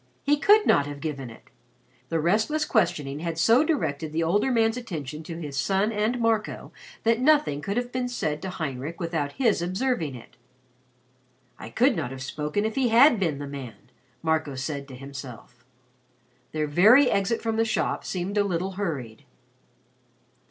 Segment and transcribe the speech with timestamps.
[0.23, 1.51] He could not have given it.
[2.09, 6.71] The restless questioning had so directed the older man's attention to his son and Marco
[7.03, 10.37] that nothing could have been said to Heinrich without his observing it.
[11.59, 13.91] "I could not have spoken if he had been the man,"
[14.23, 15.63] Marco said to himself.
[16.51, 19.25] Their very exit from the shop seemed a little hurried.